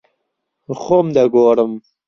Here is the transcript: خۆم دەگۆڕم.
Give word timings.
خۆم 0.83 1.07
دەگۆڕم. 1.15 1.71